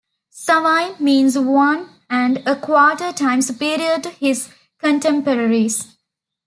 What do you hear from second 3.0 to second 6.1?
times superior to his contemporaries.